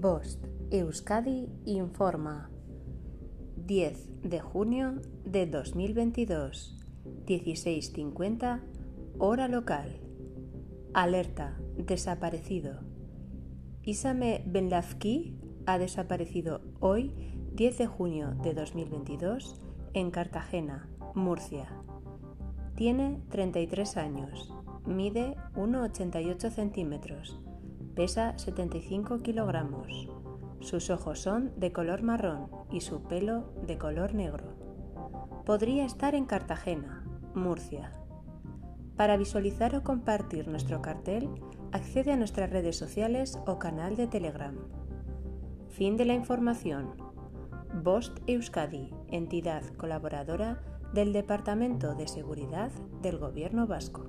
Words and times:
Bost 0.00 0.44
Euskadi 0.70 1.48
informa. 1.64 2.50
10 3.56 4.08
de 4.22 4.38
junio 4.38 5.00
de 5.24 5.46
2022 5.46 6.76
16.50 7.26 8.60
hora 9.18 9.48
local. 9.48 9.98
Alerta 10.94 11.58
desaparecido. 11.76 12.78
Isame 13.82 14.44
Benlafki 14.46 15.36
ha 15.66 15.78
desaparecido 15.78 16.60
hoy 16.78 17.12
10 17.54 17.78
de 17.78 17.86
junio 17.88 18.36
de 18.44 18.54
2022 18.54 19.60
en 19.94 20.12
Cartagena, 20.12 20.88
Murcia. 21.16 21.66
Tiene 22.76 23.20
33 23.30 23.96
años, 23.96 24.54
mide 24.86 25.34
1,88 25.56 26.50
centímetros 26.50 27.40
Pesa 27.98 28.38
75 28.38 29.24
kilogramos. 29.24 30.08
Sus 30.60 30.88
ojos 30.88 31.18
son 31.18 31.50
de 31.56 31.72
color 31.72 32.04
marrón 32.04 32.48
y 32.70 32.82
su 32.82 33.02
pelo 33.02 33.52
de 33.66 33.76
color 33.76 34.14
negro. 34.14 34.54
Podría 35.44 35.84
estar 35.84 36.14
en 36.14 36.24
Cartagena, 36.24 37.02
Murcia. 37.34 37.90
Para 38.96 39.16
visualizar 39.16 39.74
o 39.74 39.82
compartir 39.82 40.46
nuestro 40.46 40.80
cartel, 40.80 41.28
accede 41.72 42.12
a 42.12 42.16
nuestras 42.16 42.50
redes 42.50 42.76
sociales 42.76 43.36
o 43.48 43.58
canal 43.58 43.96
de 43.96 44.06
Telegram. 44.06 44.54
Fin 45.68 45.96
de 45.96 46.04
la 46.04 46.14
información. 46.14 46.94
Bost 47.82 48.16
Euskadi, 48.28 48.94
entidad 49.08 49.64
colaboradora 49.76 50.62
del 50.94 51.12
Departamento 51.12 51.96
de 51.96 52.06
Seguridad 52.06 52.70
del 53.02 53.18
Gobierno 53.18 53.66
Vasco. 53.66 54.06